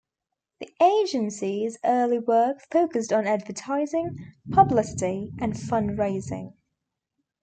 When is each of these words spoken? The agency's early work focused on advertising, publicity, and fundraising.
The 0.59 0.73
agency's 0.83 1.77
early 1.85 2.17
work 2.17 2.61
focused 2.71 3.13
on 3.13 3.27
advertising, 3.27 4.17
publicity, 4.49 5.31
and 5.39 5.53
fundraising. 5.53 6.53